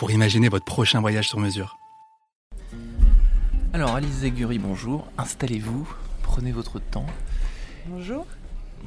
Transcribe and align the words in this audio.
pour 0.00 0.10
imaginer 0.10 0.48
votre 0.48 0.64
prochain 0.64 1.02
voyage 1.02 1.28
sur 1.28 1.38
mesure. 1.38 1.78
Alors 3.74 3.94
Alice 3.94 4.20
Zaguri, 4.20 4.58
bonjour, 4.58 5.06
installez-vous, 5.18 5.86
prenez 6.22 6.52
votre 6.52 6.78
temps. 6.78 7.04
Bonjour. 7.86 8.26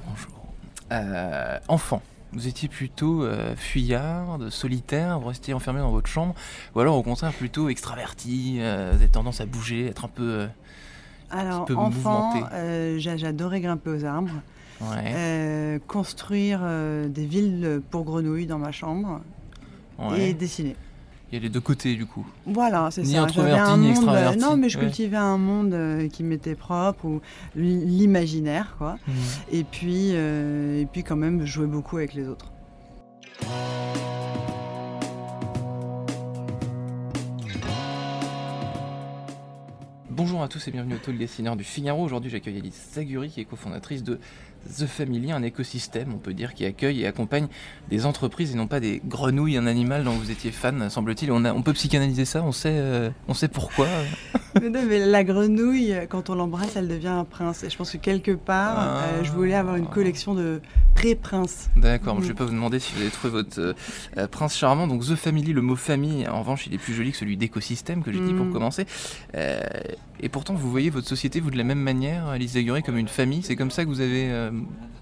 Bonjour. 0.08 0.48
Euh, 0.92 1.60
enfant, 1.68 2.02
vous 2.32 2.48
étiez 2.48 2.68
plutôt 2.68 3.22
euh, 3.22 3.56
fuyard, 3.56 4.40
solitaire, 4.50 5.20
vous 5.20 5.28
restiez 5.28 5.54
enfermé 5.54 5.82
dans 5.82 5.92
votre 5.92 6.08
chambre, 6.08 6.34
ou 6.74 6.80
alors 6.80 6.96
au 6.96 7.04
contraire 7.04 7.32
plutôt 7.32 7.70
extraverti, 7.70 8.58
euh, 8.60 8.90
vous 8.94 9.04
avez 9.04 9.08
tendance 9.08 9.40
à 9.40 9.46
bouger, 9.46 9.86
être 9.86 10.06
un 10.06 10.08
peu... 10.08 10.24
euh, 10.24 10.48
Alors, 11.30 11.66
peu 11.66 11.76
enfant, 11.76 12.42
euh, 12.54 12.98
j'adorais 12.98 13.62
grimper 13.62 13.92
aux 13.92 14.04
arbres, 14.04 14.42
ouais, 14.82 15.14
euh, 15.14 15.80
construire 15.88 16.62
euh, 16.64 17.08
des 17.08 17.28
villes 17.28 17.84
pour 17.92 18.04
grenouilles 18.04 18.48
dans 18.48 18.58
ma 18.58 18.72
chambre 18.72 19.22
ouais. 20.00 20.30
et 20.30 20.34
dessiner. 20.34 20.76
Il 21.34 21.38
y 21.38 21.40
a 21.40 21.42
les 21.42 21.50
deux 21.50 21.62
côtés 21.62 21.96
du 21.96 22.06
coup. 22.06 22.28
Voilà, 22.46 22.90
c'est 22.92 23.02
Ni 23.02 23.14
ça. 23.14 23.24
introverti, 23.24 23.60
un 23.60 23.78
ni 23.78 23.88
monde, 23.88 23.96
extraverti. 23.96 24.38
Non, 24.38 24.56
mais 24.56 24.70
je 24.70 24.78
Ouais. 24.78 24.84
cultivais 24.86 25.18
un 25.18 25.40
monde 25.40 25.74
euh, 25.74 26.08
qui 26.08 26.22
m'était 26.22 26.54
propre, 26.54 27.06
ou 27.06 27.22
l'imaginaire, 27.56 28.76
quoi. 28.78 29.00
Et 29.52 29.64
puis, 29.64 30.12
euh, 30.14 30.80
et 30.80 30.86
puis 30.86 31.04
quand 31.04 31.16
même, 31.16 31.40
je 31.44 31.52
jouais 31.52 31.66
beaucoup 31.66 31.98
avec 31.98 32.14
les 32.14 32.28
autres. 32.28 32.52
Bonjour 40.16 40.44
à 40.44 40.48
tous 40.48 40.68
et 40.68 40.72
bienvenue 40.72 40.94
au 40.96 40.98
Talk 41.00 41.18
Dessineur 41.18 41.56
du 41.56 41.64
Figaro. 41.64 42.04
Aujourd'hui, 42.04 42.30
j'accueille 42.30 42.58
Alice 42.60 42.90
Zaguri, 42.94 43.30
qui 43.30 43.42
est 43.42 43.46
cofondatrice 43.46 44.04
de 44.04 44.20
The 44.78 44.86
Family, 44.86 45.32
un 45.32 45.42
écosystème, 45.42 46.14
on 46.14 46.20
peut 46.20 46.34
dire, 46.36 46.54
qui 46.54 46.66
accueille 46.66 47.02
et 47.02 47.08
accompagne 47.08 47.48
des 47.90 48.06
entreprises 48.06 48.52
et 48.52 48.56
non 48.56 48.68
pas 48.68 48.80
des 48.80 49.02
grenouilles, 49.06 49.58
un 49.58 49.66
animal 49.66 50.04
dont 50.04 50.12
vous 50.12 50.30
étiez 50.30 50.52
fan, 50.52 50.88
semble-t-il. 50.90 51.32
On 51.32 51.62
peut 51.64 51.74
psychanalyser 51.74 52.26
ça, 52.26 52.44
on 52.44 52.52
sait, 52.52 52.70
euh, 52.74 53.10
on 53.28 53.34
sait 53.34 53.48
pourquoi. 53.48 53.88
mais 54.62 54.70
non, 54.70 54.82
mais 54.88 55.00
la 55.00 55.24
grenouille, 55.24 55.96
quand 56.10 56.30
on 56.30 56.36
l'embrasse, 56.36 56.76
elle 56.76 56.88
devient 56.88 57.08
un 57.08 57.26
prince. 57.26 57.64
Et 57.64 57.70
je 57.72 57.78
pense 57.78 57.92
que 57.92 57.98
quelque 57.98 58.32
part, 58.32 58.76
Ah. 58.78 59.04
euh, 59.06 59.24
je 59.24 59.32
voulais 59.32 59.56
avoir 59.56 59.78
une 59.78 59.88
collection 59.88 60.36
de 60.36 60.62
pré-princes. 61.04 61.70
D'accord, 61.76 62.16
Mm. 62.16 62.22
je 62.24 62.28
vais 62.30 62.34
pas 62.34 62.46
vous 62.46 62.52
demander 62.52 62.80
si 62.80 62.94
vous 62.94 63.02
avez 63.02 63.10
trouvé 63.10 63.32
votre 63.32 63.60
euh, 63.60 63.74
euh, 64.18 64.28
prince 64.28 64.56
charmant. 64.58 64.88
Donc 64.88 65.02
The 65.06 65.16
Family, 65.16 65.52
le 65.54 65.62
mot 65.62 65.76
famille, 65.76 66.28
en 66.28 66.40
revanche, 66.40 66.66
il 66.68 66.74
est 66.74 66.78
plus 66.78 66.94
joli 66.94 67.12
que 67.12 67.18
celui 67.18 67.36
d'écosystème 67.38 68.04
que 68.04 68.12
j'ai 68.12 68.20
dit 68.20 68.34
pour 68.34 68.46
Mm. 68.46 68.54
commencer. 68.54 68.86
Euh, 69.36 69.62
et 70.22 70.30
pourtant, 70.30 70.54
vous 70.54 70.72
voyez 70.72 70.90
votre 70.90 71.08
société, 71.08 71.40
vous, 71.42 71.52
de 71.52 71.58
la 71.58 71.64
même 71.66 71.80
manière, 71.80 72.28
Alice 72.28 72.54
Zaguri, 72.54 72.84
comme 72.84 72.98
une 72.98 73.08
famille. 73.10 73.42
C'est 73.44 73.56
comme 73.58 73.72
ça 73.72 73.84
que 73.84 73.90
vous 73.90 74.00
avez 74.02 74.30
euh, 74.32 74.52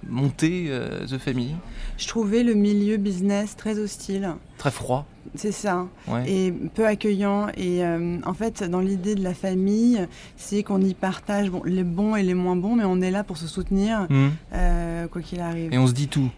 monté 0.07 0.71
The 1.07 1.17
Family? 1.19 1.53
Je 1.97 2.07
trouvais 2.07 2.43
le 2.43 2.53
milieu 2.55 2.97
business 2.97 3.55
très 3.55 3.77
hostile. 3.77 4.31
Très 4.57 4.71
froid. 4.71 5.05
C'est 5.35 5.51
ça. 5.51 5.87
Ouais. 6.07 6.23
et 6.29 6.51
peu 6.51 6.85
accueillant. 6.87 7.47
Et 7.55 7.83
euh, 7.85 8.17
en 8.25 8.33
fait, 8.33 8.63
dans 8.63 8.79
l'idée 8.79 9.13
de 9.15 9.23
la 9.23 9.35
famille, 9.35 10.05
c'est 10.35 10.63
qu'on 10.63 10.81
y 10.81 10.93
partage 10.95 11.51
bon, 11.51 11.61
les 11.63 11.83
bons 11.83 12.15
et 12.15 12.23
les 12.23 12.33
moins 12.33 12.55
bons, 12.55 12.75
mais 12.75 12.83
on 12.83 13.01
est 13.01 13.11
là 13.11 13.23
pour 13.23 13.37
se 13.37 13.47
soutenir, 13.47 14.07
Mm. 14.09 14.29
euh, 14.53 15.07
quoi 15.07 15.21
qu'il 15.21 15.39
arrive. 15.39 15.71
Et 15.73 15.77
on 15.77 15.85
se 15.91 15.95
dit 15.95 16.07
tout. 16.07 16.29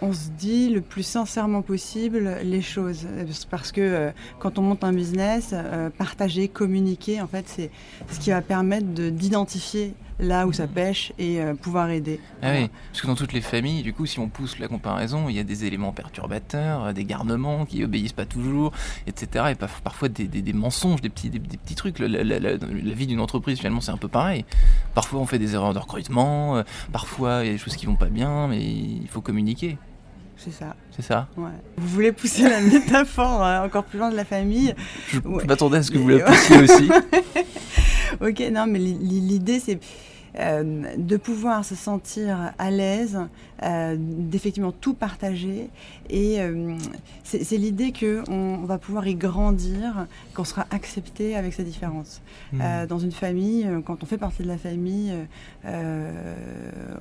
On 0.00 0.12
se 0.12 0.28
dit 0.38 0.68
le 0.68 0.80
plus 0.80 1.02
sincèrement 1.02 1.60
possible 1.62 2.36
les 2.44 2.62
choses. 2.62 3.04
Parce 3.50 3.72
que 3.72 3.80
euh, 3.80 4.10
quand 4.38 4.56
on 4.58 4.62
monte 4.62 4.84
un 4.84 4.92
business, 4.92 5.50
euh, 5.52 5.90
partager, 5.90 6.46
communiquer, 6.46 7.20
en 7.20 7.26
fait, 7.26 7.44
c'est 7.48 7.70
ce 8.12 8.20
qui 8.20 8.30
va 8.30 8.40
permettre 8.40 8.86
de- 8.94 9.10
d'identifier 9.10 9.94
là 10.20 10.46
où 10.46 10.52
ça 10.52 10.66
pêche 10.66 11.12
et 11.18 11.40
euh, 11.40 11.54
pouvoir 11.54 11.90
aider. 11.90 12.18
Ah 12.42 12.50
oui, 12.52 12.68
parce 12.90 13.02
que 13.02 13.06
dans 13.06 13.14
toutes 13.14 13.32
les 13.32 13.40
familles, 13.40 13.82
du 13.82 13.92
coup, 13.92 14.04
si 14.06 14.18
on 14.18 14.28
pousse 14.28 14.58
la 14.58 14.66
comparaison, 14.66 15.28
il 15.28 15.36
y 15.36 15.38
a 15.38 15.44
des 15.44 15.64
éléments 15.64 15.92
perturbateurs, 15.92 16.86
euh, 16.86 16.92
des 16.92 17.04
garnements 17.04 17.64
qui 17.66 17.84
obéissent 17.84 18.12
pas 18.12 18.26
toujours, 18.26 18.72
etc. 19.06 19.46
Et 19.50 19.54
parfois 19.54 20.08
des, 20.08 20.26
des- 20.26 20.42
des 20.42 20.52
mensonges, 20.52 21.00
des 21.00 21.08
petits, 21.08 21.30
des, 21.30 21.38
des 21.38 21.56
petits 21.56 21.74
trucs. 21.76 21.98
La, 22.00 22.08
la- 22.08 22.24
la- 22.24 22.38
la- 22.40 22.56
la 22.56 22.94
vie 22.94 23.06
d'une 23.06 23.20
entreprise, 23.20 23.58
finalement, 23.58 23.80
c'est 23.80 23.92
un 23.92 23.96
peu 23.96 24.08
pareil. 24.08 24.44
Parfois, 24.94 25.20
on 25.20 25.26
fait 25.26 25.38
des 25.38 25.54
erreurs 25.54 25.74
de 25.74 25.78
recrutement, 25.78 26.56
euh, 26.56 26.62
parfois, 26.92 27.40
il 27.42 27.46
y 27.46 27.50
a 27.50 27.52
des 27.52 27.58
choses 27.58 27.76
qui 27.76 27.86
vont 27.86 27.96
pas 27.96 28.06
bien, 28.06 28.48
mais 28.48 28.60
il 28.60 29.06
faut 29.08 29.20
communiquer. 29.20 29.78
C'est 30.36 30.52
ça. 30.52 30.76
C'est 30.92 31.02
ça? 31.02 31.28
Ouais. 31.36 31.50
Vous 31.76 31.88
voulez 31.88 32.12
pousser 32.12 32.42
la 32.48 32.60
métaphore 32.72 33.44
euh, 33.44 33.64
encore 33.66 33.84
plus 33.84 33.98
loin 33.98 34.10
de 34.10 34.16
la 34.16 34.24
famille? 34.24 34.72
Je 35.08 35.18
Ouais. 35.20 35.44
m'attendais 35.46 35.78
à 35.78 35.82
ce 35.82 35.90
que 35.90 35.98
vous 35.98 36.08
la 36.08 36.20
poussiez 36.24 36.58
aussi. 36.58 36.88
Ok, 38.20 38.42
non, 38.52 38.66
mais 38.66 38.78
l'i- 38.78 38.98
l'i- 38.98 39.20
l'idée, 39.20 39.60
c'est 39.60 39.78
euh, 40.38 40.82
de 40.96 41.16
pouvoir 41.16 41.64
se 41.64 41.74
sentir 41.74 42.52
à 42.58 42.70
l'aise, 42.70 43.18
euh, 43.62 43.96
d'effectivement 43.98 44.72
tout 44.72 44.94
partager. 44.94 45.68
Et 46.10 46.40
euh, 46.40 46.76
c'est 47.24 47.56
l'idée 47.56 47.92
qu'on 47.92 48.24
on 48.28 48.64
va 48.64 48.78
pouvoir 48.78 49.06
y 49.06 49.14
grandir, 49.14 50.06
qu'on 50.34 50.44
sera 50.44 50.66
accepté 50.70 51.36
avec 51.36 51.52
ses 51.52 51.64
différences. 51.64 52.20
Euh, 52.54 52.86
dans 52.86 52.98
une 52.98 53.12
famille, 53.12 53.66
quand 53.84 54.02
on 54.02 54.06
fait 54.06 54.16
partie 54.18 54.42
de 54.42 54.48
la 54.48 54.58
famille, 54.58 55.12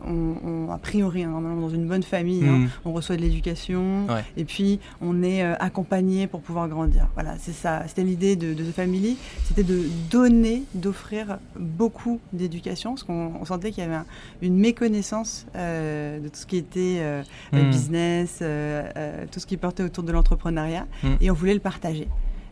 on, 0.05 0.35
on- 0.45 0.71
a 0.71 0.77
priori, 0.77 1.23
hein, 1.23 1.29
normalement 1.29 1.61
dans 1.61 1.69
une 1.69 1.87
bonne 1.87 2.03
famille, 2.03 2.45
hein, 2.45 2.57
Hmm. 2.57 2.67
on 2.85 2.91
reçoit 2.93 3.15
de 3.17 3.21
l'éducation 3.21 4.05
Ouais. 4.07 4.23
et 4.35 4.43
puis 4.45 4.79
on 5.01 5.23
est 5.23 5.41
accompagné 5.43 6.27
pour 6.27 6.41
pouvoir 6.41 6.67
grandir. 6.67 7.07
Voilà, 7.13 7.35
c'est 7.39 7.53
ça. 7.53 7.83
C'était 7.87 8.03
l'idée 8.03 8.35
de, 8.35 8.53
de 8.53 8.63
The 8.63 8.71
Family, 8.73 9.17
c'était 9.45 9.63
de 9.63 9.83
donner, 10.11 10.63
d'offrir 10.73 11.37
beaucoup 11.57 12.19
d'éducation, 12.33 12.91
parce 12.91 13.03
qu'on 13.03 13.16
on 13.41 13.45
sentait 13.45 13.71
qu'il 13.71 13.83
y 13.83 13.87
avait 13.87 13.95
un- 13.95 14.05
une 14.41 14.57
méconnaissance 14.57 15.45
euh, 15.55 16.19
de 16.19 16.27
tout 16.29 16.35
ce 16.39 16.45
qui 16.45 16.57
était 16.57 16.97
euh, 16.99 17.23
Hmm. 17.53 17.69
business, 17.69 18.39
euh, 18.41 19.25
tout 19.31 19.39
ce 19.39 19.45
qui 19.45 19.57
portait 19.57 19.83
autour 19.83 20.03
de 20.03 20.11
l'entrepreneuriat, 20.11 20.85
Hmm. 21.03 21.15
et 21.21 21.29
on 21.31 21.33
voulait 21.33 21.53
le 21.53 21.59
partager. 21.59 22.07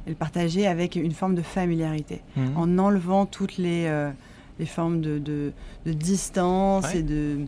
Et 0.08 0.10
le 0.10 0.16
partager 0.16 0.68
avec 0.68 0.96
une 0.96 1.14
forme 1.14 1.36
de 1.36 1.42
familiarité 1.42 2.22
Hmm. 2.36 2.58
en 2.58 2.78
enlevant 2.78 3.26
toutes 3.26 3.58
les, 3.58 3.90
les 4.60 4.66
formes 4.66 5.02
de, 5.02 5.18
de- 5.20 5.52
de 5.86 5.94
distance 5.94 6.86
Ouais. 6.86 7.00
et 7.00 7.04
de 7.04 7.40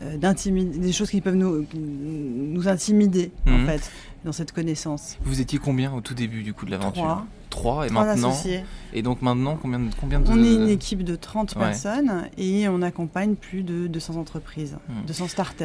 des 0.00 0.92
choses 0.92 1.10
qui 1.10 1.20
peuvent 1.20 1.34
nous, 1.36 1.66
nous 1.74 2.68
intimider 2.68 3.30
en 3.46 3.50
Mhm. 3.58 3.66
fait 3.66 3.90
dans 4.24 4.32
cette 4.32 4.52
connaissance. 4.52 5.16
Vous 5.22 5.40
étiez 5.40 5.58
combien 5.58 5.92
au 5.92 6.00
tout 6.00 6.14
début 6.14 6.42
du 6.42 6.52
coup 6.54 6.66
de 6.66 6.70
l'aventure 6.70 7.02
Trois. 7.02 7.26
Trois, 7.50 7.86
et 7.86 7.88
Trois 7.90 8.04
maintenant 8.04 8.30
associés. 8.30 8.64
Et 8.92 9.02
donc 9.02 9.22
maintenant, 9.22 9.56
combien 9.60 9.78
de, 9.78 9.90
combien 10.00 10.18
de... 10.18 10.28
On 10.28 10.42
est 10.42 10.54
une 10.54 10.68
équipe 10.68 11.04
de 11.04 11.14
30 11.14 11.54
Ouais. 11.54 11.60
personnes 11.62 12.28
et 12.36 12.66
on 12.68 12.82
accompagne 12.82 13.34
plus 13.36 13.62
de 13.62 13.86
200 13.86 14.16
entreprises, 14.16 14.76
Mhm. 14.88 15.06
200 15.06 15.28
startups. 15.28 15.64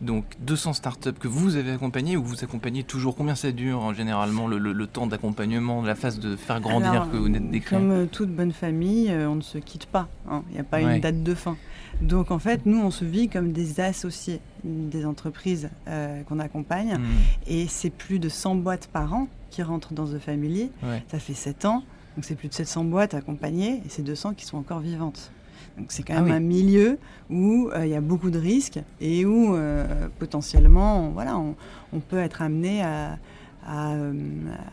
Donc 0.00 0.24
200 0.40 0.72
startups 0.72 1.12
que 1.12 1.28
vous 1.28 1.54
avez 1.56 1.70
accompagnées 1.72 2.16
ou 2.16 2.24
vous 2.24 2.42
accompagnez 2.42 2.82
toujours? 2.82 3.14
Combien 3.14 3.34
ça 3.36 3.52
dure 3.52 3.90
euh, 3.90 3.94
généralement 3.94 4.48
le, 4.48 4.58
le- 4.58 4.72
le 4.72 4.86
temps 4.88 5.06
d'accompagnement, 5.06 5.82
la 5.82 5.94
phase 5.94 6.18
de 6.18 6.34
faire 6.34 6.60
grandir 6.60 6.90
Alors, 6.90 7.10
que 7.10 7.16
vous 7.16 7.28
de 7.28 7.38
décrire? 7.38 7.78
Comme 7.78 7.90
euh, 7.92 8.06
toute 8.06 8.30
bonne 8.30 8.52
famille, 8.52 9.10
euh, 9.10 9.28
on 9.28 9.36
ne 9.36 9.40
se 9.42 9.58
quitte 9.58 9.86
pas. 9.86 10.08
hein. 10.28 10.42
Il 10.50 10.54
n'y 10.54 10.60
a 10.60 10.64
pas 10.64 10.82
Ouais. 10.82 10.96
une 10.96 11.00
date 11.00 11.22
de 11.22 11.34
fin. 11.34 11.56
Donc 12.00 12.30
en 12.32 12.38
fait, 12.40 12.66
nous, 12.66 12.80
on 12.80 12.90
se 12.90 13.04
vit 13.04 13.28
comme 13.28 13.52
des 13.52 13.78
associés 13.80 14.40
des 14.64 15.04
entreprises 15.06 15.70
euh, 15.86 16.22
qu'on 16.24 16.40
accompagne. 16.40 16.96
Hmm, 16.98 17.04
Et 17.46 17.66
c'est 17.68 17.90
plus 17.90 18.18
de 18.18 18.28
100 18.28 18.56
boîtes 18.56 18.88
par 18.88 19.14
an 19.14 19.28
qui 19.50 19.62
rentrent 19.62 19.92
dans 19.92 20.06
The 20.06 20.18
Family. 20.18 20.70
ouais. 20.82 21.04
Ça 21.10 21.18
fait 21.20 21.34
7 21.34 21.64
ans. 21.66 21.84
Donc 22.16 22.24
c'est 22.24 22.34
plus 22.34 22.48
de 22.48 22.54
700 22.54 22.84
boîtes 22.84 23.14
accompagnées 23.14 23.76
et 23.86 23.88
c'est 23.88 24.02
200 24.02 24.34
qui 24.34 24.44
sont 24.46 24.58
encore 24.58 24.80
vivantes. 24.80 25.30
Donc 25.78 25.86
c'est 25.90 26.02
quand 26.02 26.14
Ah 26.16 26.20
même 26.20 26.30
oui. 26.30 26.36
un 26.36 26.40
milieu 26.40 26.98
où 27.30 27.70
euh, 27.74 27.86
il 27.86 27.90
y 27.90 27.94
a 27.96 28.00
beaucoup 28.00 28.30
de 28.30 28.38
risques 28.38 28.78
et 29.00 29.24
où 29.24 29.54
euh, 29.54 30.08
potentiellement 30.18 31.06
on- 31.06 31.10
voilà, 31.10 31.38
on, 31.38 31.54
on 31.92 32.00
peut 32.00 32.18
être 32.18 32.42
amené 32.42 32.82
à, 32.82 33.18
à, 33.66 33.92
euh, 33.92 34.12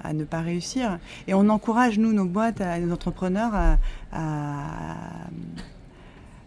à 0.04 0.13
ne 0.13 0.24
pas 0.25 0.42
réussir. 0.42 1.00
Et 1.28 1.34
on 1.34 1.48
encourage, 1.50 1.98
nous, 2.00 2.12
nos 2.12 2.25
boîtes, 2.25 2.60
à, 2.62 2.78
nos 2.80 2.94
entrepreneurs 2.94 3.51
à, 3.56 3.78
à, 4.12 4.96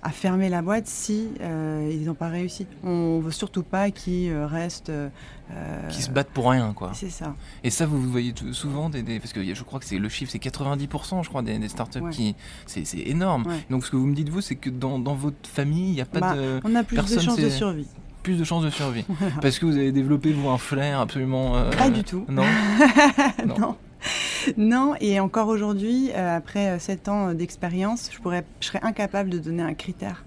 à 0.02 0.10
fermer 0.10 0.48
la 0.48 0.62
boîte 0.62 0.86
si 0.88 1.28
euh, 1.40 1.88
ils 1.92 2.04
n'ont 2.06 2.14
pas 2.14 2.28
réussi. 2.28 2.66
On 2.82 3.20
veut 3.20 3.30
surtout 3.30 3.62
pas 3.62 3.90
qu'ils 3.92 4.30
euh, 4.32 4.46
restent... 4.46 4.88
euh, 4.90 5.08
Qui 5.90 6.02
se 6.02 6.10
battent 6.10 6.30
pour 6.30 6.50
rien 6.50 6.72
quoi. 6.72 6.90
C'est 6.94 7.08
ça. 7.10 7.34
Et 7.62 7.70
ça 7.70 7.86
vous 7.86 8.02
voyez 8.02 8.34
souvent 8.52 8.90
des, 8.90 9.02
des- 9.02 9.20
parce 9.20 9.32
que 9.32 9.42
je 9.54 9.62
crois 9.62 9.78
que 9.78 9.84
c'est 9.86 9.98
le 9.98 10.08
chiffre 10.08 10.32
c'est 10.32 10.42
90% 10.42 11.22
je 11.22 11.28
crois 11.28 11.42
des, 11.42 11.58
des 11.58 11.68
startups 11.68 12.00
Ouais. 12.00 12.10
qui 12.10 12.34
c'est 12.66 12.84
c'est 12.84 12.98
énorme. 13.00 13.46
Ouais. 13.46 13.64
Donc 13.70 13.84
ce 13.84 13.90
que 13.90 13.96
vous 13.96 14.06
me 14.06 14.14
dites 14.14 14.28
vous 14.28 14.40
c'est 14.40 14.56
que 14.56 14.70
dans, 14.70 14.98
dans 14.98 15.14
votre 15.14 15.48
famille 15.48 15.90
il 15.90 15.94
n'y 15.94 16.00
a 16.00 16.04
pas 16.06 16.20
Bah, 16.20 16.34
de 16.36 16.60
On 16.64 16.74
a 16.74 16.82
plus 16.82 16.96
de 16.96 17.20
chances 17.20 17.36
de 17.38 17.48
survie. 17.48 17.86
plus 18.24 18.36
de 18.38 18.44
chances 18.44 18.64
de 18.64 18.70
survie 18.70 19.04
parce 19.40 19.58
que 19.60 19.66
vous 19.66 19.76
avez 19.76 19.92
développé 19.92 20.32
vous 20.32 20.48
un 20.48 20.58
flair 20.58 20.98
absolument 21.00 21.56
euh, 21.56 21.70
Pas 21.70 21.90
du 21.90 22.02
tout. 22.02 22.24
Non. 22.28 22.44
Non. 23.46 23.54
non. 23.58 23.76
Non, 24.56 24.94
et 25.00 25.20
encore 25.20 25.48
aujourd'hui, 25.48 26.10
euh, 26.14 26.36
après 26.36 26.78
sept 26.78 27.08
ans 27.08 27.34
d'expérience, 27.34 28.10
je, 28.12 28.18
pourrais, 28.18 28.44
je 28.60 28.66
serais 28.66 28.80
incapable 28.82 29.30
de 29.30 29.38
donner 29.38 29.62
un 29.62 29.74
critère 29.74 30.24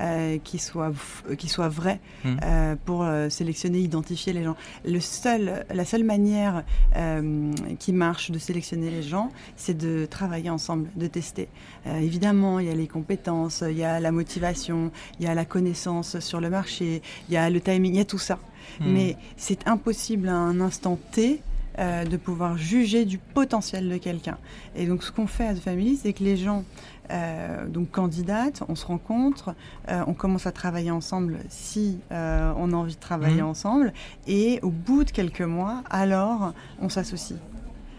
euh, 0.00 0.38
qui, 0.42 0.58
soit, 0.58 0.92
qui 1.38 1.48
soit 1.48 1.68
vrai 1.68 2.00
Hmm. 2.24 2.36
euh, 2.42 2.74
pour 2.86 3.02
euh, 3.02 3.28
sélectionner, 3.28 3.80
identifier 3.80 4.32
les 4.32 4.44
gens. 4.44 4.56
Le 4.86 4.98
seul, 4.98 5.66
la 5.72 5.84
seule 5.84 6.04
manière 6.04 6.64
euh, 6.96 7.52
qui 7.78 7.92
marche 7.92 8.30
de 8.30 8.38
sélectionner 8.38 8.90
les 8.90 9.02
gens, 9.02 9.30
c'est 9.56 9.76
de 9.76 10.06
travailler 10.06 10.48
ensemble, 10.48 10.88
de 10.96 11.06
tester. 11.06 11.48
Euh, 11.86 11.98
évidemment, 11.98 12.60
il 12.60 12.66
y 12.66 12.70
a 12.70 12.74
les 12.74 12.86
compétences, 12.88 13.62
il 13.68 13.76
y 13.76 13.84
a 13.84 14.00
la 14.00 14.10
motivation, 14.10 14.90
il 15.20 15.26
y 15.26 15.28
a 15.28 15.34
la 15.34 15.44
connaissance 15.44 16.18
sur 16.20 16.40
le 16.40 16.48
marché, 16.48 17.02
il 17.28 17.34
y 17.34 17.36
a 17.36 17.50
le 17.50 17.60
timing, 17.60 17.92
il 17.92 17.98
y 17.98 18.00
a 18.00 18.06
tout 18.06 18.18
ça. 18.18 18.38
Hmm. 18.80 18.92
Mais 18.92 19.16
c'est 19.36 19.68
impossible 19.68 20.28
à 20.30 20.34
un 20.34 20.60
instant 20.60 20.98
T 21.12 21.42
euh, 21.78 22.04
de 22.04 22.16
pouvoir 22.16 22.56
juger 22.56 23.04
du 23.04 23.18
potentiel 23.18 23.88
de 23.88 23.96
quelqu'un. 23.96 24.38
Et 24.76 24.86
donc, 24.86 25.02
ce 25.02 25.10
qu'on 25.12 25.26
fait 25.26 25.46
à 25.46 25.54
The 25.54 25.58
Family, 25.60 25.96
c'est 25.96 26.12
que 26.12 26.22
les 26.24 26.36
gens, 26.36 26.64
euh, 27.10 27.66
donc 27.66 27.90
candidates, 27.90 28.62
on 28.68 28.74
se 28.74 28.86
rencontre, 28.86 29.54
euh, 29.90 30.02
on 30.06 30.14
commence 30.14 30.46
à 30.46 30.52
travailler 30.52 30.90
ensemble 30.90 31.38
si 31.48 31.98
euh, 32.12 32.52
on 32.56 32.72
a 32.72 32.76
envie 32.76 32.94
de 32.94 33.00
travailler 33.00 33.42
Mhm. 33.42 33.48
ensemble, 33.48 33.92
et 34.26 34.58
au 34.62 34.70
bout 34.70 35.04
de 35.04 35.10
quelques 35.10 35.40
mois, 35.42 35.82
alors, 35.90 36.52
on 36.80 36.88
s'associe. 36.88 37.38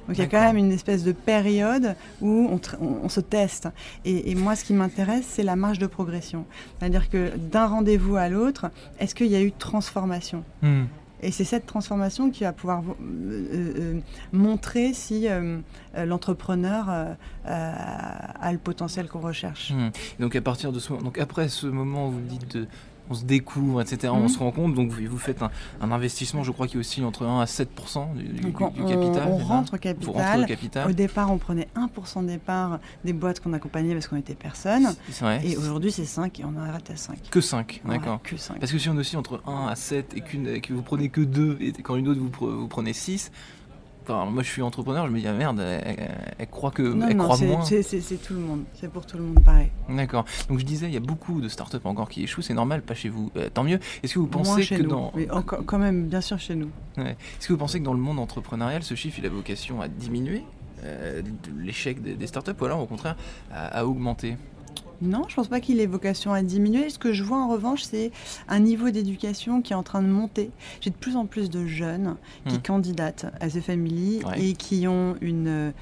Donc 0.08 0.18
il 0.18 0.22
y 0.22 0.24
a 0.24 0.28
quand 0.28 0.40
même 0.40 0.58
une 0.58 0.72
espèce 0.72 1.04
de 1.04 1.14
période 1.14 1.96
où 2.22 2.48
on, 2.52 2.58
tra- 2.58 2.78
on- 2.80 3.00
on 3.06 3.10
se 3.10 3.22
teste. 3.22 3.68
Et, 4.06 4.30
et 4.30 4.36
moi, 4.36 4.56
ce 4.56 4.64
qui 4.64 4.74
m'intéresse, 4.74 5.26
c'est 5.28 5.42
la 5.42 5.56
marge 5.56 5.80
de 5.80 5.88
progression. 5.88 6.46
C'est-à-dire 6.78 7.10
que 7.10 7.36
d'un 7.38 7.66
rendez-vous 7.66 8.16
à 8.16 8.30
l'autre, 8.30 8.68
est-ce 9.00 9.16
qu'il 9.16 9.28
y 9.28 9.36
a 9.36 9.42
eu 9.42 9.52
transformation? 9.52 10.44
Hmm. 10.62 10.84
Et 11.22 11.32
c'est 11.32 11.44
cette 11.44 11.66
transformation 11.66 12.30
qui 12.30 12.44
va 12.44 12.54
pouvoir 12.54 12.82
vo- 12.82 12.98
euh, 13.02 13.74
euh, 13.78 14.00
montrer 14.34 14.94
si 14.94 15.28
euh, 15.28 15.60
euh, 15.98 16.06
l'entrepreneur 16.06 16.90
euh, 16.90 17.06
euh, 17.48 17.74
a 18.42 18.52
le 18.52 18.58
potentiel 18.58 19.08
qu'on 19.08 19.22
recherche. 19.22 19.72
Hmm. 19.72 19.90
Donc 20.20 20.36
à 20.36 20.42
partir 20.42 20.72
de 20.72 20.80
ce 20.80 20.92
moment, 20.92 21.04
donc 21.06 21.18
après 21.20 21.48
ce 21.50 21.68
moment 21.68 22.10
vous 22.10 22.20
dites 22.22 22.56
de, 22.58 22.68
on 23.10 23.14
se 23.14 23.24
découvre, 23.26 23.82
etc., 23.82 24.12
on 24.16 24.22
Mhm. 24.22 24.28
se 24.30 24.40
rend 24.40 24.52
compte, 24.52 24.74
donc 24.74 24.90
vous, 24.92 25.02
vous 25.10 25.18
faites 25.18 25.42
un, 25.42 25.52
un 25.82 25.92
investissement, 25.92 26.44
je 26.44 26.52
crois 26.52 26.68
qui 26.68 26.78
oscille 26.78 27.04
entre 27.06 27.26
1 27.26 27.42
à 27.42 27.46
7% 27.46 28.14
du, 28.16 28.24
du- 28.24 28.54
on, 28.60 28.70
du 28.70 28.84
capital. 28.84 29.28
on 29.28 29.38
ça 29.40 29.44
rentre 29.46 29.48
au 29.48 29.52
rentrez 29.52 29.76
au 29.76 29.80
capital. 29.80 30.46
capital. 30.46 30.90
Au 30.90 30.94
départ, 30.94 31.32
on 31.32 31.38
prenait 31.38 31.68
1% 31.76 32.22
de 32.24 32.28
départ 32.28 32.80
des 33.04 33.14
boîtes 33.14 33.40
qu'on 33.40 33.54
accompagnait 33.54 33.94
parce 33.94 34.08
qu'on 34.08 34.18
était 34.18 34.36
personne. 34.36 34.96
Et 35.44 35.58
aujourd'hui, 35.58 35.92
c'est 35.92 36.06
5 36.06 36.40
et 36.40 36.44
on 36.46 36.56
arrête 36.60 36.90
à 36.90 36.96
5. 36.96 37.18
Que 37.30 37.42
5, 37.42 37.82
Ouais, 37.86 37.98
d'accord. 37.98 38.20
que 38.24 38.38
5. 38.38 38.60
Parce 38.60 38.72
que 38.72 38.78
si 38.80 38.90
on 38.90 38.98
oscille 38.98 39.18
entre 39.18 39.42
1 39.46 39.68
à 39.68 39.76
7 39.76 40.14
et, 40.16 40.22
qu'une, 40.22 40.48
et 40.48 40.62
que 40.62 40.74
vous 40.74 40.82
prenez 40.82 41.10
que 41.10 41.22
2 41.22 41.58
et 41.62 41.72
quand 41.74 41.96
une 41.96 42.08
autre 42.08 42.20
vous, 42.20 42.30
pre- 42.30 42.54
vous 42.56 42.68
prenez 42.68 42.94
6, 42.94 43.32
moi 44.10 44.44
je 44.44 44.48
suis 44.50 44.62
entrepreneur, 44.62 45.08
je 45.08 45.12
me 45.12 45.20
dis 45.20 45.28
ah 45.28 45.34
merde, 45.34 45.60
elle, 45.60 45.82
elle- 46.00 46.36
elle 46.38 46.48
croit 46.48 46.72
que 46.72 46.82
Non, 46.82 47.08
elle 47.08 47.18
non, 47.18 47.24
croit 47.26 47.38
c'est- 47.38 47.46
moins. 47.48 47.64
c'est 47.64 48.22
tout 48.22 48.34
le 48.34 48.40
monde. 48.40 48.64
C'est 48.74 48.90
pour 48.92 49.06
tout 49.06 49.18
le 49.18 49.24
monde 49.24 49.44
pareil. 49.44 49.70
D'accord. 49.90 50.26
Donc 50.50 50.60
je 50.60 50.66
disais, 50.66 50.88
il 50.88 50.94
y 50.94 50.98
a 50.98 51.02
beaucoup 51.02 51.42
de 51.42 51.48
startups 51.50 51.78
encore 51.84 52.10
qui 52.10 52.24
échouent, 52.24 52.42
c'est 52.42 52.54
normal, 52.54 52.82
pas 52.82 52.94
chez 52.96 53.10
vous. 53.10 53.32
Euh, 53.38 53.50
tant 53.54 53.64
mieux. 53.64 53.80
Est-ce 54.04 54.14
que 54.14 54.20
vous 54.20 54.26
Moins 54.28 54.44
pensez 54.44 54.64
chez 54.64 54.78
que 54.78 54.84
nous. 54.84 54.90
dans 54.90 55.12
Mais 55.16 55.30
encore, 55.32 55.62
quand 55.66 55.78
même, 55.80 56.06
bien 56.08 56.22
sûr, 56.22 56.40
chez 56.40 56.56
nous. 56.56 56.70
Ouais. 56.98 57.12
Est-ce 57.40 57.48
que 57.48 57.54
vous 57.54 57.60
pensez 57.60 57.80
que 57.80 57.86
dans 57.86 57.94
le 57.94 58.00
monde 58.00 58.20
entrepreneurial, 58.20 58.84
ce 58.84 58.96
chiffre 58.96 59.20
il 59.20 59.26
a 59.26 59.30
vocation 59.30 59.82
à 59.82 59.88
diminuer 59.88 60.44
euh, 60.84 61.22
l'échec 61.58 62.02
des, 62.02 62.14
des 62.16 62.28
startups 62.28 62.52
ou 62.62 62.66
alors 62.66 62.80
au 62.82 62.86
contraire 62.86 63.16
à, 63.52 63.80
à 63.80 63.86
augmenter? 63.86 64.38
Non, 65.02 65.24
je 65.28 65.36
pense 65.36 65.48
pas 65.48 65.60
qu'il 65.60 65.80
ait 65.80 65.86
vocation 65.86 66.32
à 66.34 66.42
diminuer. 66.42 66.90
Ce 66.90 66.98
que 67.00 67.14
je 67.14 67.24
vois 67.24 67.38
en 67.38 67.48
revanche, 67.50 67.84
c'est 67.84 68.12
un 68.48 68.60
niveau 68.60 68.90
d'éducation 68.90 69.62
qui 69.62 69.74
est 69.74 69.76
en 69.76 69.84
train 69.84 70.02
de 70.02 70.08
monter. 70.08 70.52
J'ai 70.82 70.90
de 70.90 70.96
plus 70.96 71.16
en 71.16 71.26
plus 71.26 71.50
de 71.50 71.66
jeunes 71.66 72.16
qui 72.48 72.56
Hmm. 72.58 72.62
candidatent 72.62 73.26
à 73.40 73.50
The 73.50 73.62
Family 73.62 74.22
Ouais. 74.26 74.42
et 74.42 74.54
qui 74.54 74.88
ont 74.88 75.16
une, 75.22 75.74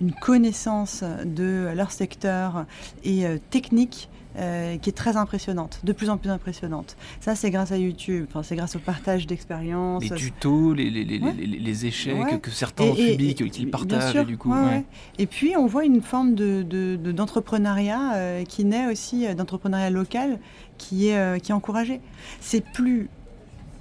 une 0.00 0.12
connaissance 0.12 1.02
de 1.24 1.68
leur 1.74 1.92
secteur 1.92 2.64
et 3.04 3.26
euh, 3.26 3.38
technique 3.50 4.08
euh, 4.38 4.76
qui 4.78 4.90
est 4.90 4.92
très 4.92 5.16
impressionnante, 5.16 5.80
de 5.82 5.92
plus 5.92 6.08
en 6.08 6.16
plus 6.16 6.30
impressionnante. 6.30 6.96
Ça, 7.20 7.34
c'est 7.34 7.50
grâce 7.50 7.72
à 7.72 7.78
YouTube, 7.78 8.26
enfin, 8.28 8.42
c'est 8.42 8.54
grâce 8.56 8.76
au 8.76 8.78
partage 8.78 9.26
d'expériences. 9.26 10.02
Les 10.04 10.10
tutos, 10.10 10.72
les, 10.72 10.88
les, 10.88 11.04
les, 11.04 11.18
Ouais. 11.18 11.32
les- 11.36 11.46
les 11.46 11.86
échecs 11.86 12.16
Ouais. 12.16 12.38
que 12.38 12.50
certains 12.50 12.84
ont 12.84 12.94
subis, 12.94 13.34
qu'ils 13.34 13.70
partagent 13.70 14.12
sûr, 14.12 14.22
et 14.22 14.24
du 14.24 14.38
coup. 14.38 14.52
ouais. 14.52 14.84
Et 15.18 15.26
puis 15.26 15.56
on 15.56 15.66
voit 15.66 15.84
une 15.84 16.00
forme 16.00 16.34
de, 16.34 16.62
de- 16.62 16.96
de- 16.96 17.12
d'entrepreneuriat 17.12 18.14
euh, 18.14 18.44
qui 18.44 18.64
naît 18.64 18.86
aussi 18.90 19.26
euh, 19.26 19.34
d'entrepreneuriat 19.34 19.90
local 19.90 20.38
qui 20.78 21.08
est, 21.08 21.40
qui 21.42 21.50
est 21.52 21.54
encouragé. 21.54 22.00
C'est 22.40 22.64
plus 22.64 23.08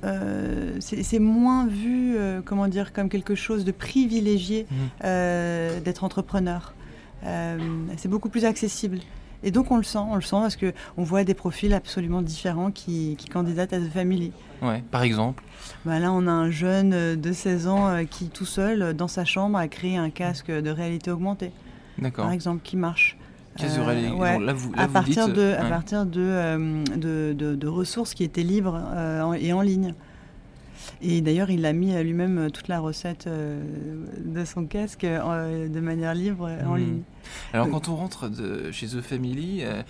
euh, 0.05 0.77
c'est, 0.79 1.19
moins 1.19 1.67
vu, 1.67 2.15
euh, 2.17 2.41
comment 2.43 2.67
dire, 2.69 2.93
comme 2.93 3.09
quelque 3.09 3.35
chose 3.35 3.65
de 3.65 3.71
privilégié 3.71 4.65
euh, 5.03 5.79
d'être 5.81 6.03
entrepreneur. 6.05 6.73
C'est 7.97 8.07
beaucoup 8.07 8.29
plus 8.29 8.45
accessible. 8.45 8.99
Et 9.43 9.51
donc 9.51 9.71
on 9.71 9.77
le 9.77 9.83
sent, 9.83 9.99
on 9.99 10.15
le 10.15 10.21
sent 10.21 10.35
parce 10.41 10.55
que 10.57 10.73
on 10.97 11.03
voit 11.03 11.23
des 11.23 11.33
profils 11.33 11.73
absolument 11.73 12.21
différents 12.21 12.71
qui, 12.71 13.15
qui 13.17 13.29
candidatent 13.29 13.73
à 13.73 13.79
The 13.79 13.89
Family. 13.89 14.31
Ouais. 14.61 14.83
Par 14.91 15.03
exemple. 15.03 15.43
Bah 15.85 15.99
là, 15.99 16.11
on 16.11 16.27
a 16.27 16.31
un 16.31 16.51
jeune 16.51 16.93
euh, 16.93 17.15
de 17.15 17.31
16 17.31 17.67
ans 17.67 17.87
euh, 17.87 18.03
qui, 18.03 18.27
tout 18.29 18.45
seul, 18.45 18.81
euh, 18.81 18.93
dans 18.93 19.07
sa 19.07 19.23
chambre, 19.23 19.57
a 19.57 19.67
créé 19.69 19.95
un 19.97 20.09
casque 20.09 20.51
de 20.51 20.69
réalité 20.69 21.11
augmentée, 21.11 21.51
D'accord. 21.97 22.25
par 22.25 22.33
exemple, 22.33 22.61
qui 22.63 22.75
marche. 22.75 23.17
Euh, 23.61 23.83
réalité- 23.85 24.11
ouais. 24.13 24.39
Là, 24.39 24.53
vous, 24.53 24.73
là, 24.73 24.81
à 24.83 24.87
vous 24.87 24.93
partir, 24.93 25.25
dites, 25.27 25.35
de, 25.35 25.53
à 25.57 25.65
partir 25.65 26.05
de, 26.05 26.21
euh, 26.21 26.83
de, 26.95 27.33
de- 27.33 27.55
de 27.55 27.67
ressources 27.67 28.13
qui 28.13 28.23
étaient 28.23 28.43
libres 28.43 28.79
euh, 28.93 29.21
en- 29.21 29.33
et 29.33 29.51
en 29.53 29.61
ligne. 29.61 29.93
Et 31.01 31.21
d'ailleurs, 31.21 31.49
il 31.49 31.65
a 31.65 31.73
mis 31.73 31.93
à 31.95 32.03
lui-même 32.03 32.37
euh, 32.37 32.49
toute 32.49 32.67
la 32.67 32.79
recette 32.79 33.27
euh, 33.27 33.61
de 34.25 34.45
son 34.45 34.65
casque 34.65 35.03
euh, 35.03 35.67
de 35.67 35.79
manière 35.79 36.13
libre 36.13 36.49
en 36.65 36.75
Hmm. 36.75 36.77
ligne. 36.77 37.01
Alors 37.53 37.69
quand 37.69 37.87
on 37.89 37.95
rentre 37.95 38.29
de 38.29 38.71
chez 38.71 38.87
The 38.87 39.01
Family, 39.01 39.59
euh, 39.63 39.81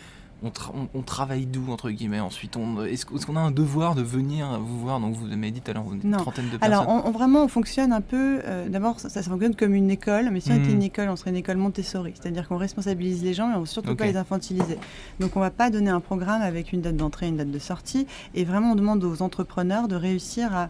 on, 0.44 0.50
tra- 0.50 0.72
on- 0.74 0.88
on 0.98 1.02
travaille 1.02 1.46
d'où 1.46 1.72
entre 1.72 1.90
guillemets 1.90 2.20
ensuite 2.20 2.58
Est-ce 2.90 3.06
qu'- 3.06 3.16
est-ce 3.16 3.26
qu'on 3.26 3.36
a 3.36 3.40
un 3.42 3.52
devoir 3.52 3.96
de 3.96 4.02
venir 4.02 4.60
vous 4.62 4.80
voir? 4.80 5.00
Donc 5.00 5.16
vous 5.16 5.26
m'avez 5.26 5.52
dit 5.52 5.62
tout 5.62 5.72
à 5.72 5.74
l'heure, 5.74 5.84
une 5.92 6.12
trentaine 6.18 6.46
de 6.50 6.58
personnes. 6.58 6.62
Alors, 6.64 6.88
on, 6.88 7.08
on- 7.08 7.12
vraiment, 7.12 7.44
on 7.44 7.48
fonctionne 7.48 7.92
un 7.92 8.02
peu. 8.02 8.42
euh, 8.46 8.70
D'abord, 8.70 9.00
ça, 9.00 9.10
ça 9.10 9.22
fonctionne 9.24 9.56
comme 9.56 9.74
une 9.74 9.90
école, 9.92 10.30
mais 10.32 10.40
si 10.40 10.52
on 10.52 10.56
était 10.56 10.70
Mhm. 10.70 10.76
une 10.76 10.84
école, 10.84 11.10
on 11.10 11.16
serait 11.16 11.32
une 11.32 11.36
école 11.38 11.58
Montessori. 11.58 12.14
C'est-à-dire 12.20 12.48
qu'on 12.48 12.58
responsabilise 12.58 13.24
les 13.24 13.34
gens, 13.34 13.48
mais 13.50 13.56
on 13.56 13.62
ne 13.62 13.66
surtout 13.66 13.96
pas 13.96 14.06
les 14.06 14.18
infantiliser. 14.18 14.78
Donc, 15.20 15.36
on 15.36 15.40
ne 15.40 15.46
va 15.46 15.52
pas 15.52 15.70
donner 15.70 15.90
un 15.90 16.00
programme 16.00 16.42
avec 16.42 16.72
une 16.74 16.82
date 16.82 16.96
d'entrée, 16.96 17.28
une 17.28 17.38
date 17.38 17.52
de 17.52 17.60
sortie. 17.60 18.08
Et 18.34 18.44
vraiment, 18.46 18.72
on 18.72 18.76
demande 18.76 19.04
aux 19.04 19.22
entrepreneurs 19.22 19.88
de 19.88 19.96
réussir 19.96 20.56
à 20.56 20.70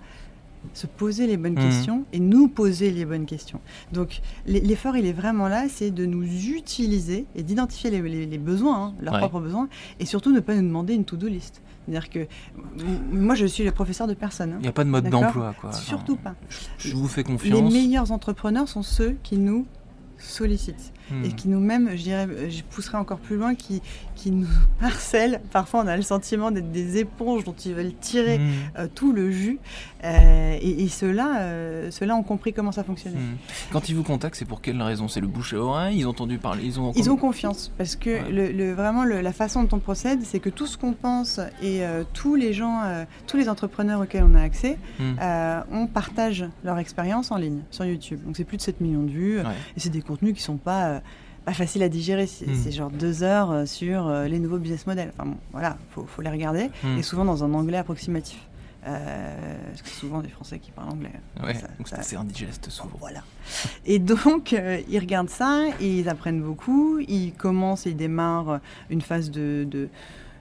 se 0.74 0.88
poser 0.88 1.26
les 1.28 1.38
bonnes 1.38 1.54
Mhm. 1.54 1.64
questions 1.64 2.06
et 2.14 2.20
nous 2.20 2.48
poser 2.48 2.92
les 2.92 3.06
bonnes 3.06 3.26
questions. 3.26 3.60
Donc, 3.94 4.22
l'e- 4.46 4.60
l'effort, 4.60 4.96
il 4.98 5.06
est 5.06 5.14
vraiment 5.14 5.48
là, 5.48 5.68
c'est 5.70 5.90
de 5.92 6.06
nous 6.06 6.24
utiliser 6.24 7.26
et 7.36 7.44
d'identifier 7.44 7.90
les, 7.90 8.02
les- 8.02 8.26
les 8.26 8.38
besoins, 8.38 8.84
hein, 8.88 8.94
leurs 9.02 9.14
Ouais. 9.14 9.20
propres 9.20 9.40
besoins, 9.40 9.70
et 10.00 10.06
surtout 10.06 10.32
ne 10.32 10.40
pas 10.42 10.56
nous 10.56 10.62
demander 10.68 10.94
une 10.94 11.06
to-do 11.06 11.28
list. 11.28 11.62
C'est-à-dire 11.86 12.10
que 12.10 12.28
moi, 13.12 13.36
je 13.36 13.46
suis 13.46 13.64
le 13.64 13.72
professeur 13.72 14.06
de 14.06 14.14
personne. 14.14 14.52
hein. 14.54 14.58
Il 14.60 14.64
n'y 14.64 14.68
a 14.68 14.74
pas 14.74 14.84
de 14.84 14.90
mode 14.90 15.10
d'emploi 15.10 15.56
quoi. 15.60 15.72
Surtout 15.74 16.18
pas. 16.18 16.36
Je 16.78 16.96
vous 16.96 17.08
fais 17.08 17.22
Les 17.22 17.28
confiance. 17.28 17.74
meilleurs 17.74 18.12
entrepreneurs 18.12 18.68
sont 18.68 18.84
ceux 18.84 19.16
qui 19.24 19.38
nous 19.38 19.66
sollicitent 20.18 20.92
Hmm. 21.12 21.24
et 21.26 21.30
qui 21.30 21.48
nous 21.50 21.60
même, 21.60 21.90
je 21.92 22.04
dirais, 22.04 22.28
euh, 22.30 22.50
je 22.50 22.62
pousserai 22.64 22.98
encore 22.98 23.20
plus 23.20 23.36
loin, 23.38 23.56
qui, 23.56 23.82
qui 24.16 24.32
nous 24.32 24.48
harcèlent. 24.82 25.42
Parfois, 25.52 25.82
on 25.84 25.88
a 25.88 25.96
le 25.98 26.04
sentiment 26.04 26.52
d'être 26.52 26.72
des 26.72 26.98
éponges 26.98 27.44
dont 27.44 27.56
ils 27.66 27.74
veulent 27.74 27.94
tirer 28.00 28.38
Hmm. 28.40 28.50
euh, 28.78 28.88
tout 28.94 29.12
le 29.14 29.32
jus. 29.32 29.60
Euh, 30.04 30.58
et 30.62 30.84
et 30.84 30.88
ceux-là, 30.88 31.40
euh, 31.42 31.90
ont 32.12 32.24
compris 32.24 32.54
comment 32.54 32.72
ça 32.72 32.84
fonctionnait. 32.84 33.18
Hmm. 33.18 33.38
Quand 33.72 33.90
ils 33.90 33.96
vous 33.96 34.04
contactent, 34.04 34.36
c'est 34.36 34.46
pour 34.46 34.62
quelle 34.62 34.82
raison? 34.82 35.08
C'est 35.08 35.20
le 35.22 35.28
bouche 35.28 35.54
à 35.54 35.58
oreille? 35.58 35.98
Ils 36.00 36.06
ont 36.08 36.12
entendu 36.12 36.38
parler 36.38 36.64
Ils 36.64 36.80
ont. 36.80 36.92
Ils 36.96 37.10
ont 37.12 37.18
confiance 37.18 37.72
parce 37.78 37.96
que 37.96 38.10
Ouais. 38.10 38.32
le, 38.32 38.52
le- 38.52 38.74
vraiment 38.74 39.04
le- 39.04 39.22
la 39.22 39.34
façon 39.34 39.64
dont 39.64 39.78
on 39.78 39.80
procède, 39.80 40.22
c'est 40.24 40.40
que 40.40 40.50
tout 40.50 40.68
ce 40.68 40.78
qu'on 40.78 40.94
pense 40.94 41.40
et 41.62 41.84
euh, 41.86 42.04
tous 42.14 42.36
les 42.36 42.54
gens, 42.54 42.82
tous 43.28 43.38
les 43.38 43.50
entrepreneurs 43.50 44.02
auxquels 44.02 44.24
on 44.24 44.36
a 44.36 44.42
accès, 44.42 44.78
on 45.72 45.88
partage 45.88 46.46
leur 46.64 46.78
expérience 46.80 47.32
en 47.32 47.38
ligne 47.38 47.60
sur 47.72 47.86
YouTube. 47.86 48.20
Donc 48.26 48.38
c'est 48.38 48.44
plus 48.44 48.58
de 48.58 48.62
7 48.62 48.82
millions 48.82 49.04
de 49.04 49.12
vues. 49.12 49.38
Ouais. 49.40 49.46
Et 49.76 49.80
c'est 49.80 49.90
des 49.90 50.02
contenus 50.02 50.34
qui 50.34 50.42
sont 50.42 50.58
pas, 50.58 50.99
pas 51.46 51.54
faciles 51.54 51.84
à 51.84 51.90
digérer. 51.90 52.28
C'est 52.28 52.48
Mm. 52.48 52.56
c'est 52.56 52.72
genre 52.72 52.92
deux 52.92 53.24
heures 53.24 53.52
euh, 53.52 53.66
sur 53.66 54.08
euh, 54.08 54.28
les 54.28 54.40
nouveaux 54.40 54.58
business 54.60 54.86
models. 54.88 55.12
Enfin 55.18 55.30
bon, 55.30 55.38
voilà, 55.52 55.78
faut, 55.92 56.06
faut 56.06 56.22
les 56.22 56.30
regarder. 56.30 56.70
Hmm. 56.84 56.98
Et 56.98 57.04
souvent 57.04 57.26
dans 57.26 57.44
un 57.44 57.54
anglais 57.54 57.78
approximatif. 57.78 58.40
Euh, 58.88 59.58
parce 59.70 59.82
que 59.82 59.90
c'est 59.90 60.00
souvent 60.00 60.22
des 60.22 60.30
Français 60.30 60.58
qui 60.58 60.72
parlent 60.72 60.90
anglais. 60.90 61.12
Ouais, 61.44 61.54
Ça- 61.54 61.68
donc 61.78 61.88
ça- 61.90 62.02
c'est 62.02 62.16
indigeste 62.16 62.70
souvent. 62.70 62.90
Voilà. 63.00 63.24
Et 63.86 64.00
donc, 64.00 64.54
euh, 64.54 64.80
ils 64.90 65.00
regardent 65.00 65.30
ça 65.30 65.66
et 65.82 66.00
ils 66.00 66.08
apprennent 66.08 66.42
beaucoup. 66.42 66.98
Ils 67.00 67.34
commencent 67.34 67.86
et 67.88 67.90
ils 67.90 67.98
démarrent 67.98 68.62
une 68.90 69.02
phase 69.02 69.32
de, 69.32 69.68
de, 69.70 69.90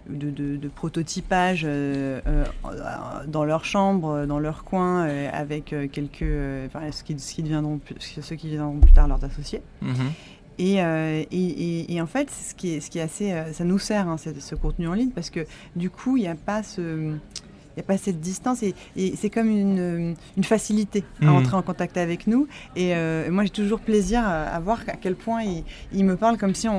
de, 0.09 0.31
de- 0.31 0.57
de 0.57 0.69
prototypage 0.69 1.63
euh, 1.65 2.21
euh, 2.29 2.45
dans 3.27 3.45
leur 3.45 3.65
chambre, 3.65 4.25
dans 4.27 4.39
leur 4.39 4.63
coin, 4.63 5.07
euh, 5.07 5.29
avec 5.33 5.73
euh, 5.73 5.89
quelques. 5.89 6.23
euh, 6.23 6.67
enfin, 6.69 6.91
ce, 6.93 7.03
qui, 7.03 7.19
ce 7.19 7.35
qui 7.35 7.43
deviendront 7.43 7.79
plus- 7.79 7.97
ceux 8.21 8.37
qui 8.37 8.47
deviendront 8.51 8.79
plus 8.79 8.93
tard 8.93 9.09
leurs 9.09 9.25
associés. 9.25 9.63
Mhm. 9.83 10.13
Et, 10.59 10.83
euh, 10.83 11.23
et, 11.31 11.37
et- 11.37 11.95
et 11.95 12.01
en 12.01 12.07
fait, 12.07 12.29
ce 12.31 12.55
qui 12.55 12.75
est, 12.75 12.81
ce 12.81 12.91
qui 12.91 12.99
est 12.99 13.03
assez, 13.03 13.33
euh, 13.33 13.53
ça 13.53 13.65
nous 13.65 13.79
sert 13.79 14.09
hein, 14.09 14.17
ce, 14.17 14.31
ce 14.39 14.55
contenu 14.55 14.89
en 14.89 14.95
ligne 14.95 15.11
parce 15.11 15.31
que 15.31 15.47
du 15.77 15.89
coup, 15.91 16.17
il 16.17 16.23
n'y 16.23 16.29
a 16.29 16.35
pas 16.35 16.63
ce, 16.63 16.81
il 16.81 17.77
n'y 17.77 17.81
a 17.81 17.87
pas 17.87 17.97
cette 17.97 18.21
distance 18.21 18.63
et, 18.65 18.75
c'est 19.17 19.31
comme 19.31 19.49
une, 19.49 20.17
facilité 20.43 21.05
à 21.23 21.27
Mhm. 21.27 21.37
entrer 21.37 21.57
en 21.57 21.63
contact 21.63 21.97
avec 21.97 22.27
nous. 22.27 22.49
Et 22.75 22.95
euh, 22.97 23.31
moi, 23.31 23.45
j'ai 23.45 23.51
toujours 23.51 23.79
plaisir 23.81 24.21
à, 24.25 24.45
à 24.45 24.59
voir 24.61 24.81
à 24.89 24.97
quel 24.97 25.15
point 25.15 25.43
il, 25.45 25.63
il 25.93 26.05
me 26.05 26.17
parle 26.17 26.39
comme 26.39 26.55
si 26.57 26.69
on, 26.69 26.75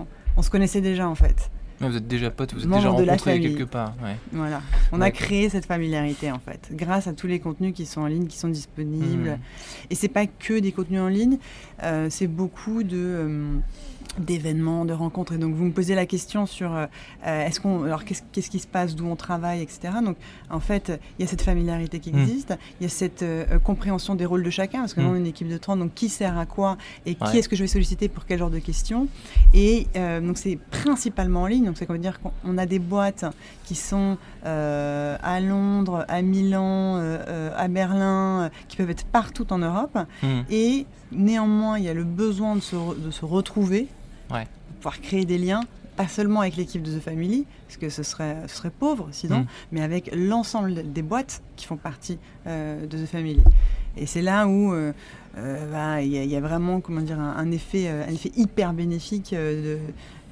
on- 0.00 0.06
on 0.36 0.42
se 0.42 0.48
connaissait 0.50 0.80
déjà 0.80 1.06
en 1.08 1.14
fait. 1.14 1.50
Ouais, 1.80 1.88
Vous 1.88 1.96
êtes 1.96 2.06
déjà 2.06 2.30
potes, 2.30 2.52
vous 2.52 2.62
êtes 2.64 2.70
déjà 2.70 2.90
rencontrés 2.90 3.40
quelque 3.40 3.64
part. 3.64 3.94
ouais. 4.02 4.16
Voilà, 4.32 4.60
on 4.92 5.00
a 5.00 5.10
créé 5.10 5.48
cette 5.48 5.64
familiarité 5.64 6.30
en 6.30 6.38
fait, 6.38 6.68
grâce 6.72 7.06
à 7.06 7.12
tous 7.12 7.26
les 7.26 7.40
contenus 7.40 7.72
qui 7.74 7.86
sont 7.86 8.02
en 8.02 8.06
ligne, 8.06 8.26
qui 8.26 8.38
sont 8.38 8.48
disponibles. 8.48 9.30
Mhm. 9.30 9.38
Et 9.90 9.94
c'est 9.94 10.08
pas 10.08 10.26
que 10.26 10.58
des 10.58 10.72
contenus 10.72 11.00
en 11.00 11.08
ligne, 11.08 11.38
euh, 11.82 12.08
c'est 12.10 12.26
beaucoup 12.26 12.82
de 12.82 12.96
euh, 12.96 13.54
d'événements, 14.18 14.84
de 14.84 14.92
rencontres. 14.92 15.32
Et 15.34 15.38
donc 15.38 15.54
vous 15.54 15.64
me 15.64 15.70
posez 15.72 15.94
la 15.94 16.06
question 16.06 16.46
sur 16.46 16.74
euh, 16.74 16.86
euh, 17.26 17.46
est-ce 17.46 17.60
qu'on, 17.60 17.84
alors 17.84 18.04
qu'est-ce, 18.04 18.22
qu'est-ce 18.32 18.50
qui 18.50 18.58
se 18.58 18.66
passe, 18.66 18.94
d'où 18.96 19.06
on 19.06 19.16
travaille, 19.16 19.62
etc. 19.62 19.94
Donc 20.04 20.16
en 20.50 20.60
fait, 20.60 21.00
il 21.18 21.22
y 21.22 21.24
a 21.24 21.28
cette 21.30 21.42
familiarité 21.42 22.00
qui 22.00 22.12
Mhm. 22.12 22.20
existe, 22.22 22.54
il 22.80 22.84
y 22.84 22.86
a 22.86 22.88
cette 22.88 23.22
euh, 23.22 23.58
compréhension 23.60 24.14
des 24.14 24.26
rôles 24.26 24.42
de 24.42 24.50
chacun, 24.50 24.80
parce 24.80 24.94
que 24.94 25.00
nous 25.00 25.06
Mhm. 25.08 25.12
on 25.12 25.16
est 25.16 25.20
une 25.20 25.26
équipe 25.26 25.48
de 25.48 25.58
30, 25.58 25.78
donc 25.78 25.94
qui 25.94 26.08
sert 26.08 26.36
à 26.38 26.46
quoi 26.46 26.76
et 27.06 27.14
qui 27.14 27.38
est-ce 27.38 27.48
que 27.48 27.56
je 27.56 27.62
vais 27.62 27.68
solliciter 27.68 28.08
pour 28.08 28.26
quel 28.26 28.38
genre 28.38 28.50
de 28.50 28.58
questions. 28.58 29.06
Et 29.54 29.86
euh, 29.96 30.20
donc 30.20 30.38
c'est 30.38 30.56
principalement 30.70 31.42
en 31.42 31.46
ligne, 31.46 31.66
donc 31.66 31.76
c'est 31.78 31.86
comme 31.86 31.98
dire 31.98 32.20
qu'on 32.20 32.32
on 32.44 32.58
a 32.58 32.66
des 32.66 32.78
boîtes 32.78 33.24
qui 33.64 33.74
sont 33.74 34.16
à 34.44 35.40
Londres, 35.40 36.04
à 36.08 36.22
Milan, 36.22 36.96
à 37.56 37.68
Berlin, 37.68 38.50
qui 38.68 38.76
peuvent 38.76 38.90
être 38.90 39.04
partout 39.04 39.52
en 39.52 39.58
Europe. 39.58 39.96
Mhm. 40.22 40.44
Et 40.50 40.86
néanmoins, 41.12 41.78
il 41.78 41.84
y 41.84 41.88
a 41.88 41.94
le 41.94 42.04
besoin 42.04 42.56
de 42.56 42.60
se, 42.60 42.76
re- 42.76 43.00
de 43.00 43.10
se 43.10 43.24
retrouver, 43.24 43.86
Ouais. 44.30 44.46
pouvoir 44.76 45.00
créer 45.00 45.24
des 45.24 45.38
liens, 45.38 45.62
pas 45.96 46.08
seulement 46.08 46.40
avec 46.40 46.56
l'équipe 46.56 46.82
de 46.82 46.96
The 46.98 47.02
Family, 47.02 47.44
parce 47.66 47.76
que 47.76 47.88
ce 47.90 48.02
serait, 48.02 48.36
ce 48.46 48.56
serait 48.56 48.70
pauvre 48.70 49.08
sinon, 49.12 49.40
Mm. 49.40 49.46
mais 49.72 49.82
avec 49.82 50.10
l'ensemble 50.14 50.92
des 50.92 51.02
boîtes 51.02 51.42
qui 51.56 51.66
font 51.66 51.76
partie 51.76 52.18
euh, 52.46 52.86
de 52.86 52.96
The 52.96 53.06
Family. 53.06 53.40
Et 53.96 54.06
c'est 54.06 54.22
là 54.22 54.46
où 54.46 54.72
euh, 54.72 54.92
euh, 55.36 55.70
bah, 55.72 56.00
il 56.00 56.12
y, 56.12 56.18
a- 56.18 56.22
il 56.24 56.30
y 56.30 56.36
a 56.36 56.40
vraiment 56.40 56.80
comment 56.80 57.00
dire, 57.02 57.18
un, 57.20 57.36
un 57.36 57.50
effet, 57.50 57.88
un 57.88 58.08
effet 58.12 58.30
hyper 58.36 58.72
bénéfique 58.72 59.32
de, 59.32 59.78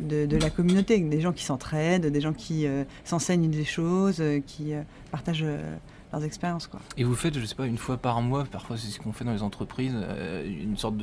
de, 0.00 0.26
de 0.26 0.37
la 0.37 0.49
communauté, 0.49 0.99
des 1.00 1.21
gens 1.21 1.33
qui 1.33 1.45
s'entraident, 1.45 2.07
des 2.07 2.21
gens 2.21 2.33
qui 2.33 2.67
euh, 2.67 2.85
s'enseignent 3.05 3.50
des 3.50 3.64
choses, 3.64 4.23
qui 4.47 4.73
partagent 5.11 5.45
leurs 6.12 6.25
expériences. 6.25 6.67
Quoi. 6.67 6.81
Et 6.97 7.05
vous 7.05 7.15
faites, 7.15 7.38
je 7.38 7.45
sais 7.45 7.55
pas, 7.55 7.67
une 7.67 7.79
fois 7.79 7.97
par 7.97 8.21
mois, 8.23 8.45
parfois 8.45 8.77
c'est 8.77 8.88
ce 8.88 8.99
qu'on 8.99 9.12
fait 9.12 9.25
dans 9.25 9.33
les 9.33 9.43
entreprises, 9.43 9.95
euh, 9.95 10.45
une 10.62 10.77
sorte 10.77 10.97
de 10.97 11.03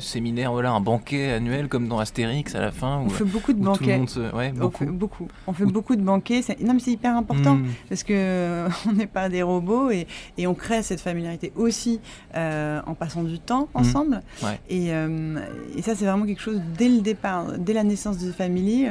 séminaire, 0.00 0.52
voilà, 0.52 0.72
un 0.72 0.80
banquet 0.80 1.32
annuel 1.32 1.68
comme 1.68 1.88
dans 1.88 1.98
Astérix 1.98 2.54
à 2.54 2.60
la 2.60 2.72
fin. 2.72 2.98
On 2.98 3.08
fait 3.08 3.24
beaucoup 3.24 3.52
de 3.52 3.58
où 3.58 3.62
tout 3.62 3.70
le 3.70 3.78
banquets. 3.78 3.98
monde 3.98 4.10
se... 4.10 4.34
Ouais, 4.34 4.52
On 4.56 4.60
beaucoup. 4.60 4.78
fait 4.84 4.90
beaucoup. 4.90 5.28
On 5.46 5.52
fait 5.52 5.64
Ou- 5.64 5.70
beaucoup 5.70 5.96
de 5.96 6.02
banquets. 6.02 6.42
C'est- 6.42 6.60
Non, 6.60 6.74
mais 6.74 6.80
c'est 6.80 6.92
hyper 6.92 7.16
important 7.16 7.56
Mhm. 7.56 7.68
parce 7.88 8.02
que 8.02 8.12
euh, 8.14 8.68
on 8.88 8.92
n'est 8.92 9.06
pas 9.06 9.28
des 9.28 9.42
robots 9.42 9.90
et, 9.90 10.06
et 10.38 10.46
on 10.46 10.54
crée 10.54 10.82
cette 10.82 11.00
familiarité 11.00 11.52
aussi 11.56 12.00
euh, 12.36 12.80
en 12.86 12.94
passant 12.94 13.22
du 13.22 13.38
temps 13.38 13.68
ensemble. 13.74 14.20
Ouais. 14.42 14.58
Et, 14.68 14.92
euh, 14.92 15.38
et 15.76 15.82
ça, 15.82 15.94
c'est 15.94 16.04
vraiment 16.04 16.26
quelque 16.26 16.42
chose 16.42 16.60
dès 16.76 16.88
le 16.88 17.00
départ, 17.00 17.58
dès 17.58 17.72
la 17.72 17.84
naissance 17.84 18.18
de 18.18 18.32
Family. 18.32 18.86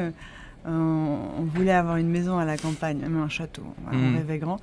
Euh, 0.68 0.70
on, 0.70 1.42
on 1.42 1.44
voulait 1.44 1.72
avoir 1.72 1.98
une 1.98 2.10
maison 2.10 2.38
à 2.38 2.46
la 2.46 2.58
campagne, 2.58 2.98
même 3.00 3.18
un 3.18 3.30
château. 3.30 3.64
Voilà. 3.84 3.98
On 3.98 4.18
rêvait 4.18 4.38
grand. 4.38 4.60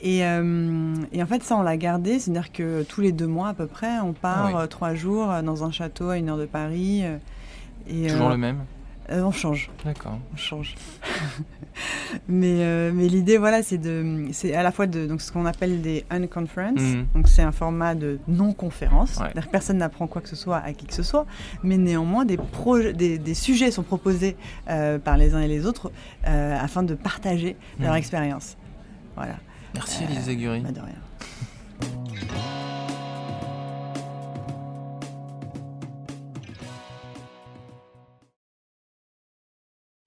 Et, 0.00 0.24
euh, 0.24 0.94
et 1.12 1.22
en 1.22 1.26
fait, 1.26 1.42
ça, 1.42 1.56
on 1.56 1.62
l'a 1.62 1.76
gardé. 1.76 2.18
C'est-à-dire 2.18 2.52
que 2.52 2.82
tous 2.84 3.00
les 3.00 3.12
deux 3.12 3.26
mois 3.26 3.48
à 3.48 3.54
peu 3.54 3.66
près, 3.66 3.98
on 4.00 4.12
part 4.12 4.56
euh, 4.56 4.66
trois 4.66 4.94
jours 4.94 5.28
dans 5.42 5.64
un 5.64 5.70
château 5.70 6.10
à 6.10 6.18
une 6.18 6.28
heure 6.28 6.38
de 6.38 6.46
Paris. 6.46 7.02
et, 7.88 8.08
Toujours 8.08 8.28
le 8.30 8.36
même? 8.36 8.58
Euh, 9.10 9.22
on 9.22 9.32
change 9.32 9.70
D'accord. 9.84 10.18
on 10.32 10.36
change. 10.36 10.74
mais 12.28 12.56
euh, 12.60 12.92
mais 12.94 13.08
l'idée, 13.08 13.38
voilà, 13.38 13.62
c'est 13.62 13.78
de, 13.78 14.26
c'est 14.32 14.54
à 14.54 14.62
la 14.62 14.72
fois 14.72 14.86
de 14.86 15.06
donc 15.06 15.20
ce 15.20 15.32
qu'on 15.32 15.46
appelle 15.46 15.80
des 15.82 16.04
unconference. 16.10 16.80
Mhm. 16.80 17.06
Donc 17.14 17.28
c'est 17.28 17.42
un 17.42 17.52
format 17.52 17.94
de 17.94 18.18
non-conférence. 18.28 19.18
Ouais. 19.18 19.32
Personne 19.50 19.78
n'apprend 19.78 20.06
quoi 20.06 20.20
que 20.22 20.28
ce 20.28 20.36
soit 20.36 20.58
à 20.58 20.72
qui 20.72 20.86
que 20.86 20.94
ce 20.94 21.02
soit, 21.02 21.26
mais 21.62 21.76
néanmoins 21.78 22.24
des 22.24 22.38
des, 22.94 23.18
des 23.18 23.34
sujets 23.34 23.70
sont 23.70 23.82
proposés 23.82 24.36
euh, 24.68 24.98
par 24.98 25.16
les 25.16 25.34
uns 25.34 25.40
et 25.40 25.48
les 25.48 25.66
autres 25.66 25.90
afin 26.24 26.82
de 26.82 26.94
partager 26.94 27.56
leur 27.78 27.92
Mhm. 27.92 27.98
expérience. 27.98 28.56
Voilà. 29.16 29.36
Merci 29.74 30.04
Elise. 30.04 30.26
Bah, 30.62 30.72
de 30.72 30.80
rien. 30.80 30.94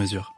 mesure. 0.00 0.34